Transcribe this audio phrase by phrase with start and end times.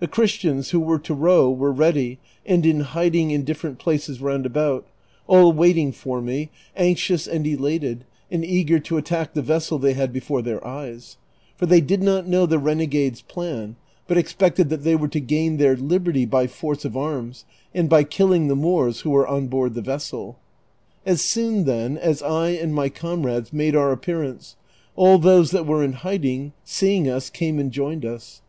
[0.00, 4.44] The Christians who were to row were ready and in hiding in ditferent places round
[4.44, 4.86] about,
[5.26, 7.64] all waiting for me, anxious 350 DON QUIXOTE.
[7.64, 7.64] and
[7.94, 11.16] elated, and eager to attack the vessel they had before their eyes;
[11.56, 15.56] for they did not linow the renegade's plan, but expected that tliey were to gain
[15.56, 19.72] their liberty by force of arms and b}" killing the Moors who were on board
[19.72, 20.36] the vessel.
[21.06, 24.56] As soon, then, as I and my comrades made our appearance,
[24.96, 28.42] all those that were in hiding seeing us came and joined us.